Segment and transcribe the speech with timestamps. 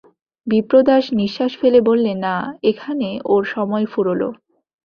[0.47, 2.35] বিপ্রদাস নিশ্বাস ফেলে বললে, না,
[2.63, 4.21] এখানে ওর সময় ফুরোল।